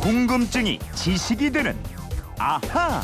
궁금증이 0.00 0.78
지식이 0.94 1.52
되는 1.52 1.76
아하. 2.38 3.02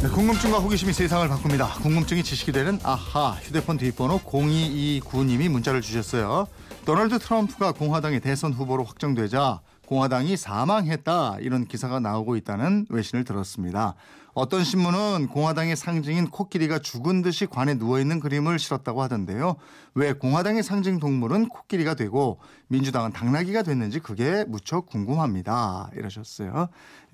네, 0.00 0.08
궁금증과 0.08 0.58
호기심이 0.58 0.92
세상을 0.92 1.28
바꿉니다. 1.28 1.66
궁금증이 1.82 2.22
지식이 2.22 2.52
되는 2.52 2.78
아하 2.84 3.32
휴대폰 3.42 3.76
뒷번호 3.76 4.20
0229님이 4.20 5.48
문자를 5.48 5.80
주셨어요. 5.80 6.46
도널드 6.84 7.18
트럼프가 7.18 7.72
공화당의 7.72 8.20
대선 8.20 8.52
후보로 8.52 8.84
확정되자 8.84 9.62
공화당이 9.86 10.36
사망했다 10.36 11.38
이런 11.40 11.66
기사가 11.66 11.98
나오고 11.98 12.36
있다는 12.36 12.86
외신을 12.88 13.24
들었습니다. 13.24 13.96
어떤 14.34 14.64
신문은 14.64 15.28
공화당의 15.28 15.76
상징인 15.76 16.28
코끼리가 16.28 16.80
죽은 16.80 17.22
듯이 17.22 17.46
관에 17.46 17.74
누워 17.74 18.00
있는 18.00 18.18
그림을 18.18 18.58
실었다고 18.58 19.00
하던데요. 19.02 19.56
왜 19.94 20.12
공화당의 20.12 20.64
상징 20.64 20.98
동물은 20.98 21.48
코끼리가 21.48 21.94
되고 21.94 22.40
민주당은 22.66 23.12
당나귀가 23.12 23.62
됐는지 23.62 24.00
그게 24.00 24.44
무척 24.48 24.86
궁금합니다. 24.86 25.90
이러셨어요. 25.94 26.68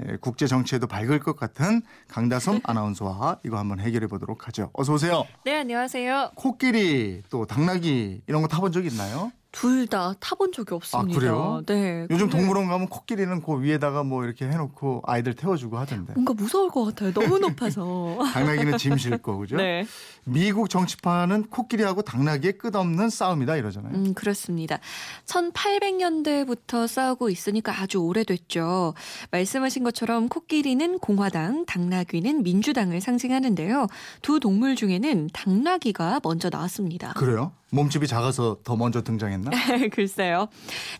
예, 0.06 0.16
국제 0.16 0.46
정치에도 0.46 0.86
밝을 0.86 1.20
것 1.20 1.36
같은 1.36 1.82
강다솜 2.08 2.60
아나운서와 2.64 3.40
이거 3.44 3.58
한번 3.58 3.80
해결해 3.80 4.06
보도록 4.06 4.48
하죠. 4.48 4.70
어서 4.72 4.94
오세요. 4.94 5.24
네, 5.44 5.58
안녕하세요. 5.58 6.32
코끼리 6.36 7.22
또 7.28 7.44
당나귀 7.44 8.22
이런 8.26 8.40
거 8.40 8.48
타본 8.48 8.72
적 8.72 8.86
있나요? 8.86 9.30
둘 9.52 9.86
다 9.88 10.14
타본 10.20 10.52
적이 10.52 10.74
없습니다. 10.74 11.16
아, 11.16 11.18
그래요? 11.18 11.62
네. 11.66 12.06
요즘 12.10 12.28
동물원 12.30 12.68
가면 12.68 12.88
코끼리는 12.88 13.42
그 13.42 13.60
위에다가 13.60 14.04
뭐 14.04 14.24
이렇게 14.24 14.46
해놓고 14.46 15.02
아이들 15.04 15.34
태워주고 15.34 15.76
하던데. 15.78 16.12
뭔가 16.12 16.32
무서울 16.34 16.70
것 16.70 16.84
같아요. 16.84 17.12
너무 17.12 17.38
높아서. 17.40 18.18
당나귀는 18.32 18.78
짐 18.78 18.96
싣고 18.96 19.38
그죠? 19.38 19.56
네. 19.56 19.84
미국 20.24 20.70
정치판은 20.70 21.48
코끼리하고 21.50 22.02
당나귀의 22.02 22.58
끝없는 22.58 23.10
싸움이다 23.10 23.56
이러잖아요. 23.56 23.94
음, 23.94 24.14
그렇습니다. 24.14 24.78
1800년대부터 25.26 26.86
싸우고 26.86 27.30
있으니까 27.30 27.80
아주 27.80 27.98
오래됐죠. 27.98 28.94
말씀하신 29.30 29.82
것처럼 29.84 30.28
코끼리는 30.28 30.98
공화당, 30.98 31.64
당나귀는 31.66 32.42
민주당을 32.42 33.00
상징하는데요. 33.00 33.86
두 34.22 34.40
동물 34.40 34.76
중에는 34.76 35.30
당나귀가 35.32 36.20
먼저 36.22 36.48
나왔습니다. 36.50 37.14
그래요? 37.14 37.52
몸집이 37.72 38.08
작아서 38.08 38.56
더 38.64 38.74
먼저 38.76 39.00
등장했나? 39.02 39.39
글쎄요. 39.92 40.48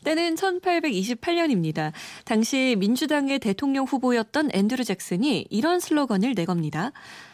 때는 0.04 0.34
1828년입니다. 0.36 1.92
당시 2.24 2.76
민주당의 2.78 3.38
대통령 3.38 3.84
후보였던 3.84 4.50
앤드루 4.52 4.84
잭슨이 4.84 5.46
이런 5.50 5.80
슬로건을 5.80 6.34
내겁니다. 6.34 6.92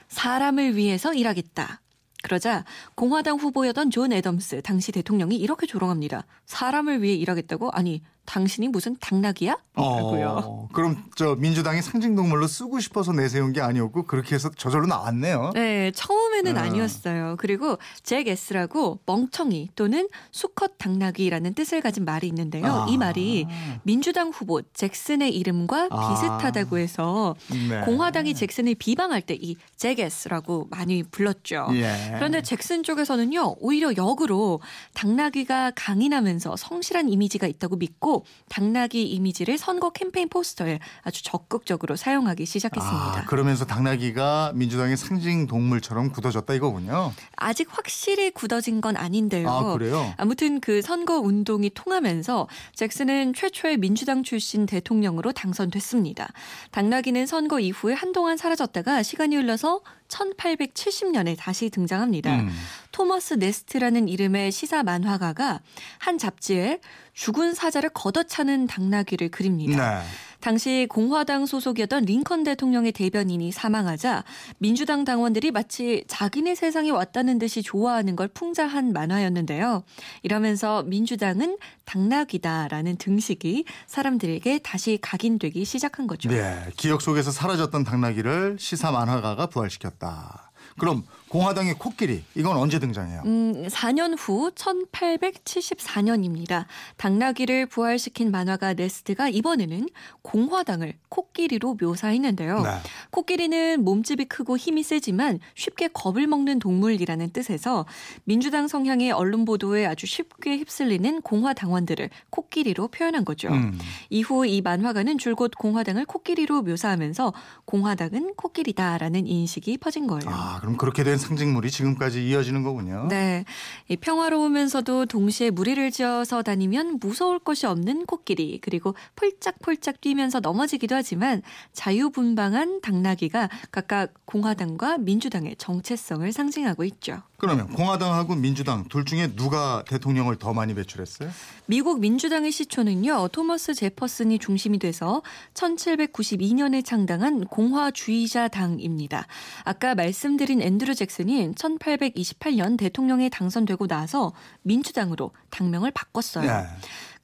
사람을 0.08 0.76
위해서 0.76 1.14
일하겠다. 1.14 1.80
그러자 2.22 2.64
공화당 2.94 3.36
후보였던 3.36 3.90
존 3.90 4.12
애덤스 4.12 4.62
당시 4.62 4.90
대통령이 4.90 5.36
이렇게 5.36 5.66
조롱합니다. 5.66 6.26
사람을 6.46 7.02
위해 7.02 7.14
일하겠다고? 7.14 7.70
아니 7.70 8.02
당신이 8.27 8.69
무슨 8.69 8.96
당나귀야? 9.00 9.56
라고요. 9.74 10.42
어, 10.44 10.69
그럼 10.72 11.05
저 11.14 11.34
민주당이 11.34 11.82
상징 11.82 12.16
동물로 12.16 12.46
쓰고 12.46 12.80
싶어서 12.80 13.12
내세운 13.12 13.52
게 13.52 13.60
아니었고 13.60 14.05
그렇게 14.05 14.34
해서 14.34 14.50
저절로 14.56 14.86
나왔네요. 14.86 15.52
네, 15.55 15.92
처음에는 15.92 16.56
아. 16.56 16.62
아니었어요. 16.62 17.36
그리고 17.38 17.78
jackass라고 18.02 18.98
멍청이 19.06 19.70
또는 19.77 20.08
수컷 20.30 20.78
당나귀라는 20.78 21.54
뜻을 21.54 21.80
가진 21.80 22.04
말이 22.04 22.27
있는데요. 22.28 22.66
아. 22.66 22.86
이 22.88 22.97
말이 22.97 23.47
민주당 23.82 24.30
후보 24.30 24.62
잭슨의 24.62 25.36
이름과 25.36 25.88
아. 25.91 26.10
비슷하다고 26.10 26.78
해서 26.78 27.36
네. 27.69 27.80
공화당이 27.82 28.34
잭슨을 28.34 28.74
비방할 28.77 29.22
때 29.22 29.34
이잭 29.34 30.00
S라고 30.00 30.66
많이 30.70 31.02
불렀죠. 31.02 31.69
예. 31.72 32.14
그런데 32.14 32.42
잭슨 32.42 32.82
쪽에서는요, 32.82 33.56
오히려 33.60 33.94
역으로 33.97 34.60
당나귀가 34.94 35.72
강인하면서 35.74 36.56
성실한 36.56 37.08
이미지가 37.08 37.47
있다고 37.47 37.77
믿고 37.77 38.16
당나귀 38.48 39.05
이미지를 39.05 39.59
선거 39.59 39.91
캠페인 39.91 40.28
포스터에 40.28 40.78
아주 41.03 41.22
적극적으로 41.22 41.97
사용하기 41.97 42.47
시작했습니다. 42.47 43.19
아, 43.19 43.25
그러면서 43.27 43.64
당나귀가 43.64 44.53
민주당의 44.54 44.97
상징 44.97 45.47
동물처럼 45.47 46.12
굳어졌다 46.12 46.53
이거군요. 46.55 47.12
아직 47.37 47.69
확실히 47.71 48.31
굳어진 48.31 48.81
건 48.81 48.97
아닌데요. 48.97 49.49
아 49.49 49.72
그래요? 49.72 50.12
아무튼 50.16 50.60
그 50.60 50.82
선거 50.82 51.19
운동이 51.19 51.71
통하면서 51.71 52.49
잭슨은 52.75 53.34
최초의 53.34 53.78
민주당 53.78 54.22
출신 54.22 54.66
대통령으로 54.66 55.32
당선됐습니다. 55.32 56.28
당나귀는 56.71 57.26
선거 57.26 57.60
이후에 57.60 57.94
한동안 57.94 58.37
사라졌다가 58.37 59.03
시간이 59.03 59.37
흘러서 59.37 59.81
1870년에 60.09 61.37
다시 61.39 61.71
등장합니다. 61.71 62.41
음. 62.41 62.50
토머스 62.93 63.34
네스트라는 63.34 64.09
이름의 64.09 64.53
시사 64.53 64.83
만화가가 64.83 65.61
한 65.99 66.19
잡지에 66.19 66.81
죽은 67.15 67.55
사자를 67.55 67.91
걷어차는 67.91 68.67
당나귀를 68.67 69.31
그립니다. 69.31 70.00
네. 70.00 70.06
당시 70.46 70.86
공화당 70.88 71.44
소속이었던 71.44 72.04
링컨 72.04 72.44
대통령의 72.44 72.92
대변인이 72.92 73.50
사망하자 73.50 74.22
민주당 74.58 75.04
당원들이 75.04 75.50
마치 75.50 76.04
자기네 76.06 76.54
세상에 76.54 76.90
왔다는 76.90 77.40
듯이 77.40 77.64
좋아하는 77.64 78.14
걸 78.14 78.28
풍자한 78.28 78.92
만화였는데요. 78.92 79.82
이러면서 80.22 80.84
민주당은 80.84 81.58
당나귀다라는 81.84 82.94
등식이 82.96 83.64
사람들에게 83.88 84.60
다시 84.60 85.00
각인되기 85.02 85.64
시작한 85.64 86.06
거죠. 86.06 86.28
네, 86.28 86.54
기억 86.76 87.02
속에서 87.02 87.32
사라졌던 87.32 87.82
당나귀를 87.82 88.58
시사 88.60 88.92
만화가가 88.92 89.46
부활시켰다. 89.48 90.52
그럼 90.78 91.02
공화당의 91.36 91.74
코끼리 91.74 92.24
이건 92.34 92.56
언제 92.56 92.78
등장해요? 92.78 93.20
음, 93.26 93.66
4년 93.69 94.16
후 94.19 94.50
1874년입니다. 94.54 96.64
당나귀를 96.97 97.66
부활시킨 97.66 98.30
만화가 98.30 98.72
네스트가 98.72 99.28
이번에는 99.28 99.86
공화당을 100.22 100.94
코끼리로 101.10 101.76
묘사했는데요. 101.78 102.62
네. 102.62 102.70
코끼리는 103.10 103.84
몸집이 103.84 104.25
크고 104.25 104.56
힘이 104.56 104.82
세지만 104.82 105.41
쉽게 105.54 105.88
겁을 105.88 106.26
먹는 106.26 106.58
동물이라는 106.58 107.28
뜻에서 107.30 107.84
민주당 108.25 108.66
성향의 108.66 109.12
언론 109.12 109.44
보도에 109.44 109.84
아주 109.84 110.06
쉽게 110.06 110.56
휩쓸리는 110.56 111.20
공화 111.20 111.52
당원들을 111.52 112.08
코끼리로 112.30 112.88
표현한 112.88 113.26
거죠. 113.26 113.48
음. 113.48 113.78
이후 114.08 114.46
이 114.46 114.62
만화가는 114.62 115.19
줄곧 115.19 115.52
공화당을 115.58 116.06
코끼리로 116.06 116.62
묘사하면서 116.62 117.34
공화당은 117.66 118.36
코끼리다라는 118.36 119.26
인식이 119.26 119.76
퍼진 119.76 120.06
거예요. 120.06 120.22
아 120.28 120.60
그럼 120.60 120.78
그렇게 120.78 121.04
된 121.04 121.19
상징물이 121.26 121.70
지금까지 121.70 122.26
이어지는 122.26 122.62
거군요. 122.62 123.06
네. 123.09 123.44
이 123.88 123.97
평화로우면서도 123.97 125.06
동시에 125.06 125.50
무리를 125.50 125.91
지어서 125.91 126.42
다니면 126.42 126.98
무서울 127.00 127.38
것이 127.38 127.66
없는 127.66 128.06
코끼리, 128.06 128.59
그리고 128.62 128.94
폴짝폴짝 129.16 130.00
뛰면서 130.00 130.41
넘어지기도 130.41 130.94
하지만 130.94 131.42
자유분방한 131.72 132.81
당나귀가 132.81 133.48
각각 133.70 134.14
공화당과 134.25 134.98
민주당의 134.98 135.56
정체성을 135.56 136.31
상징하고 136.32 136.84
있죠. 136.84 137.22
그러면 137.38 137.69
공화당하고 137.69 138.34
민주당 138.34 138.84
둘 138.88 139.04
중에 139.04 139.34
누가 139.34 139.84
대통령을 139.86 140.36
더 140.36 140.54
많이 140.54 140.74
배출했어요? 140.74 141.30
미국 141.66 142.00
민주당의 142.00 142.50
시초는요, 142.50 143.28
토머스 143.28 143.74
제퍼슨이 143.74 144.38
중심이 144.38 144.78
돼서 144.78 145.22
1792년에 145.54 146.84
창당한 146.84 147.44
공화주의자 147.44 148.48
당입니다. 148.48 149.26
아까 149.64 149.94
말씀드린 149.94 150.62
앤드루 150.62 150.94
잭슨이 150.94 151.52
1828년 151.52 152.78
대통령에 152.78 153.28
당선되고 153.28 153.86
나서 153.86 154.32
민주당으로 154.62 155.32
당명을 155.50 155.91
바꿨어요. 155.91 156.50
네. 156.50 156.66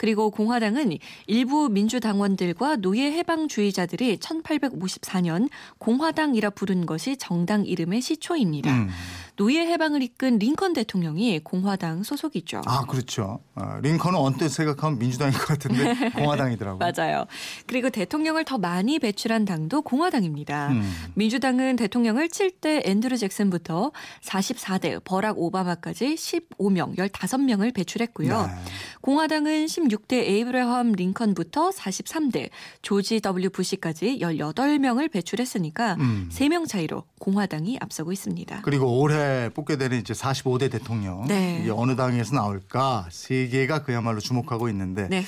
그리고 0.03 0.31
공화당은 0.31 0.99
일부 1.29 1.69
민주당원들과 1.69 2.77
노예 2.77 3.13
해방주의자들이 3.13 4.17
1854년 4.17 5.49
공화당이라 5.79 6.51
부른 6.51 6.87
것이 6.87 7.17
정당 7.17 7.65
이름의 7.65 8.01
시초입니다. 8.01 8.73
음. 8.73 8.91
노예 9.37 9.61
해방을 9.67 10.03
이끈 10.03 10.39
링컨 10.39 10.73
대통령이 10.75 11.41
공화당 11.41 12.03
소속이죠. 12.03 12.63
아 12.67 12.83
그렇죠. 12.83 13.41
어, 13.55 13.79
링컨은 13.83 14.19
언뜻 14.19 14.49
생각하면 14.51 14.99
민주당인 14.99 15.33
것 15.33 15.47
같은데 15.47 16.11
공화당이더라고요. 16.17 16.79
맞아요. 16.79 17.27
그리고 17.67 17.91
대통령을 17.91 18.45
더 18.45 18.59
많이 18.59 18.99
배출한 18.99 19.45
당도 19.45 19.83
공화당입니다. 19.83 20.69
음. 20.69 20.93
민주당은 21.15 21.77
대통령을 21.77 22.29
7대 22.29 22.87
앤드루 22.87 23.17
잭슨부터 23.17 23.93
44대 24.23 25.03
버락 25.05 25.39
오바마까지 25.39 26.15
15명, 26.15 26.97
15명을 26.97 27.75
배출했고요. 27.75 28.47
네. 28.47 28.53
공화당은 29.01 29.67
16대 29.67 30.15
에이브라함 30.15 30.93
링컨부터 30.93 31.71
43대 31.71 32.51
조지 32.83 33.21
W 33.21 33.51
부시까지 33.51 34.19
18명을 34.21 35.11
배출했으니까 35.11 35.97
음. 35.99 36.29
3명 36.33 36.69
차이로 36.69 37.05
공화당이 37.19 37.79
앞서고 37.81 38.13
있습니다. 38.13 38.61
그리고 38.63 39.01
올해 39.01 39.32
뽑게 39.55 39.77
되는 39.77 39.99
이제 39.99 40.15
45대 40.15 40.71
대통령 40.71 41.27
네. 41.27 41.61
이게 41.63 41.71
어느 41.71 41.97
당에서 41.97 42.35
나올까 42.35 43.09
세계가 43.11 43.83
그야말로 43.83 44.21
주목하고 44.21 44.69
있는데 44.69 45.09
네. 45.09 45.25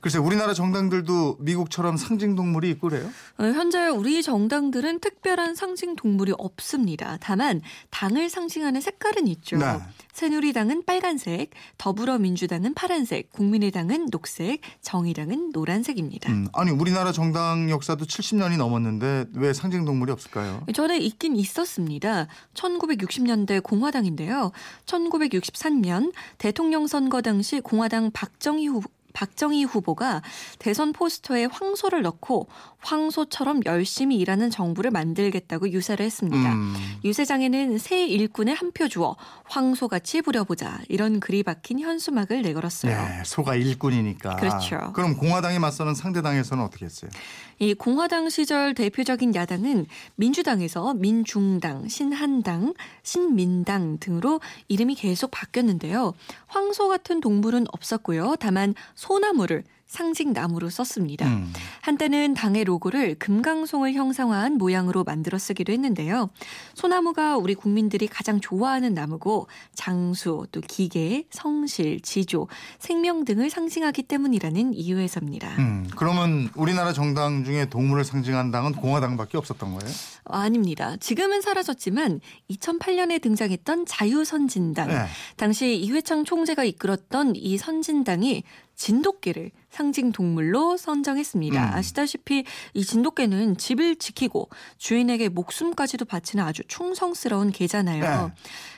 글쎄 0.00 0.18
우리나라 0.18 0.54
정당들도 0.54 1.36
미국처럼 1.40 1.96
상징 1.96 2.34
동물이 2.34 2.70
있고 2.70 2.88
그래요? 2.88 3.06
어, 3.38 3.44
현재 3.44 3.86
우리 3.88 4.22
정당들은 4.22 5.00
특별한 5.00 5.54
상징 5.54 5.94
동물이 5.94 6.32
없습니다. 6.38 7.18
다만 7.20 7.60
당을 7.90 8.30
상징하는 8.30 8.80
색깔은 8.80 9.26
있죠. 9.28 9.58
네. 9.58 9.66
새누리당은 10.12 10.84
빨간색, 10.84 11.50
더불어민주당은 11.78 12.74
파란색, 12.74 13.30
국민의당은 13.30 14.06
녹색, 14.10 14.60
정의당은 14.80 15.50
노란색입니다. 15.52 16.30
음, 16.30 16.48
아니 16.52 16.70
우리나라 16.70 17.12
정당 17.12 17.70
역사도 17.70 18.06
70년이 18.06 18.56
넘었는데 18.56 19.26
왜 19.34 19.52
상징 19.52 19.84
동물이 19.84 20.12
없을까요? 20.12 20.64
전에 20.74 20.98
있긴 20.98 21.36
있었습니다. 21.36 22.26
1960년대 22.54 23.62
공화당인데요. 23.62 24.52
1963년 24.86 26.12
대통령 26.38 26.86
선거 26.86 27.22
당시 27.22 27.60
공화당 27.60 28.10
박정희 28.12 28.66
후 28.66 28.82
박정희 29.12 29.64
후보가 29.64 30.22
대선 30.58 30.92
포스터에 30.92 31.44
황소를 31.46 32.02
넣고 32.02 32.48
황소처럼 32.78 33.60
열심히 33.66 34.16
일하는 34.16 34.50
정부를 34.50 34.90
만들겠다고 34.90 35.70
유세를 35.70 36.04
했습니다. 36.06 36.52
음. 36.52 36.74
유세장에는 37.04 37.78
새 37.78 38.06
일꾼에 38.06 38.52
한 38.52 38.70
표 38.72 38.86
주어 38.88 39.16
황소같이 39.46 40.22
부려보자 40.22 40.78
이런 40.88 41.18
글이 41.18 41.42
박힌 41.42 41.80
현수막을 41.80 42.40
내걸었어요. 42.42 42.92
네, 42.96 43.22
소가 43.24 43.56
일꾼이니까. 43.56 44.36
그렇죠. 44.36 44.92
그럼 44.94 45.16
공화당이 45.16 45.58
맞서는 45.58 45.94
상대당에서는 45.96 46.62
어떻게 46.62 46.84
했어요? 46.84 47.10
이 47.58 47.74
공화당 47.74 48.30
시절 48.30 48.74
대표적인 48.74 49.34
야당은 49.34 49.86
민주당에서 50.14 50.94
민중당, 50.94 51.88
신한당, 51.88 52.74
신민당 53.02 53.98
등으로 53.98 54.40
이름이 54.68 54.94
계속 54.94 55.30
바뀌었는데요. 55.32 56.14
황소 56.46 56.88
같은 56.88 57.20
동물은 57.20 57.66
없었고요. 57.72 58.36
다만 58.38 58.74
소 58.94 59.09
나무를 59.18 59.64
상징 59.90 60.32
나무로 60.32 60.70
썼습니다. 60.70 61.26
음. 61.26 61.52
한때는 61.80 62.34
당의 62.34 62.62
로고를 62.62 63.16
금강송을 63.16 63.92
형상화한 63.94 64.56
모양으로 64.56 65.02
만들어 65.02 65.36
쓰기도 65.36 65.72
했는데요. 65.72 66.30
소나무가 66.74 67.36
우리 67.36 67.56
국민들이 67.56 68.06
가장 68.06 68.40
좋아하는 68.40 68.94
나무고 68.94 69.48
장수, 69.74 70.46
또 70.52 70.60
기계, 70.60 71.24
성실, 71.30 72.00
지조, 72.02 72.46
생명 72.78 73.24
등을 73.24 73.50
상징하기 73.50 74.04
때문이라는 74.04 74.74
이유에서입니다. 74.74 75.56
음, 75.58 75.90
그러면 75.96 76.50
우리나라 76.54 76.92
정당 76.92 77.42
중에 77.42 77.64
동물을 77.64 78.04
상징한 78.04 78.52
당은 78.52 78.74
공화당밖에 78.74 79.38
없었던 79.38 79.74
거예요? 79.74 79.92
아닙니다. 80.22 80.96
지금은 81.00 81.40
사라졌지만 81.40 82.20
2008년에 82.48 83.20
등장했던 83.20 83.86
자유선진당. 83.86 84.86
네. 84.86 85.06
당시 85.36 85.74
이회창 85.74 86.24
총재가 86.24 86.62
이끌었던 86.62 87.34
이 87.34 87.58
선진당이 87.58 88.44
진돗개를 88.76 89.50
상징 89.70 90.12
동물로 90.12 90.76
선정했습니다. 90.76 91.62
음. 91.62 91.74
아시다시피 91.74 92.44
이 92.74 92.84
진돗개는 92.84 93.56
집을 93.56 93.96
지키고 93.96 94.50
주인에게 94.78 95.28
목숨까지도 95.28 96.04
바치는 96.04 96.44
아주 96.44 96.62
충성스러운 96.68 97.50
개잖아요. 97.52 98.26
네. 98.26 98.32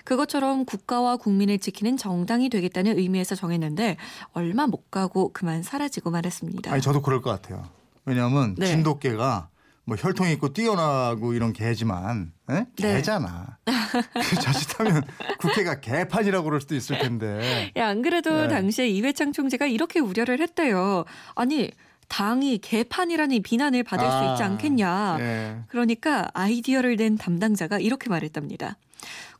그것처럼 0.04 0.64
국가와 0.64 1.16
국민을 1.16 1.58
지키는 1.58 1.96
정당이 1.96 2.50
되겠다는 2.50 2.98
의미에서 2.98 3.34
정했는데 3.34 3.96
얼마 4.32 4.66
못 4.66 4.90
가고 4.90 5.32
그만 5.32 5.62
사라지고 5.62 6.10
말았습니다. 6.10 6.72
아니 6.72 6.82
저도 6.82 7.02
그럴 7.02 7.22
것 7.22 7.30
같아요. 7.30 7.64
왜냐하면 8.04 8.54
네. 8.56 8.66
진돗개가 8.66 9.48
뭐 9.84 9.96
혈통이 9.96 10.32
있고 10.34 10.52
뛰어나고 10.52 11.34
이런 11.34 11.52
개지만 11.52 12.32
에? 12.50 12.54
네. 12.54 12.66
개잖아. 12.76 13.58
자칫하면 14.40 15.02
국회가 15.40 15.80
개판이라고 15.80 16.44
그럴 16.44 16.60
수도 16.60 16.74
있을 16.74 16.98
텐데. 16.98 17.72
야, 17.76 17.88
안 17.88 18.02
그래도 18.02 18.42
네. 18.42 18.48
당시에 18.48 18.88
이회창 18.88 19.32
총재가 19.32 19.66
이렇게 19.66 19.98
우려를 19.98 20.40
했대요. 20.40 21.04
아니, 21.34 21.70
당이 22.08 22.58
개판이라는 22.58 23.42
비난을 23.42 23.82
받을 23.84 24.04
수 24.04 24.32
있지 24.32 24.42
아, 24.42 24.46
않겠냐. 24.46 25.16
예. 25.18 25.56
그러니까 25.68 26.28
아이디어를 26.34 26.96
낸 26.96 27.16
담당자가 27.16 27.78
이렇게 27.78 28.10
말했답니다. 28.10 28.76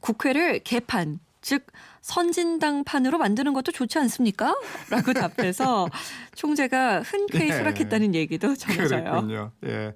국회를 0.01 0.61
개판, 0.61 1.21
즉 1.43 1.67
선진당판으로 2.01 3.19
만드는 3.19 3.53
것도 3.53 3.73
좋지 3.73 3.99
않습니까? 3.99 4.55
라고 4.91 5.13
답해서 5.13 5.89
총재가 6.35 7.03
흔쾌히 7.03 7.51
예. 7.51 7.53
수락했다는 7.53 8.15
얘기도 8.15 8.55
전해져요. 8.57 9.05
그랬군요. 9.05 9.53
예. 9.67 9.95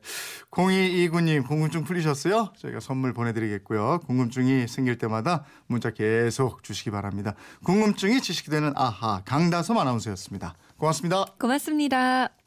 0229님 0.51 1.47
궁금증 1.47 1.85
풀리셨어요? 1.85 2.53
저희가 2.59 2.81
선물 2.81 3.13
보내드리겠고요. 3.15 4.01
궁금증이 4.07 4.69
생길 4.69 4.99
때마다 4.99 5.45
문자 5.67 5.91
계속 5.91 6.63
주시기 6.63 6.91
바랍니다. 6.91 7.35
궁금증이 7.65 8.21
지식이 8.21 8.51
되는 8.51 8.73
아하 8.77 9.23
강다솜 9.25 9.79
아나운서였습니다. 9.79 10.55
고맙습니다. 10.77 11.25
고맙습니다. 11.39 12.46